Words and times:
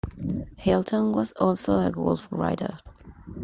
Hilton 0.57 1.11
was 1.11 1.31
also 1.33 1.77
a 1.79 1.91
golf 1.91 2.27
writer. 2.31 2.75